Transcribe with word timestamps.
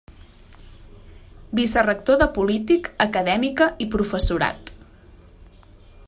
Vicerector 1.59 2.17
de 2.23 2.27
Polític 2.37 2.89
Acadèmica 3.07 3.67
i 3.85 3.89
Professorat. 3.97 4.73